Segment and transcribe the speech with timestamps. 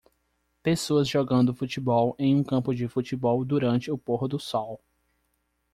[0.63, 4.81] Pessoas jogando futebol em um campo de futebol durante o pôr do sol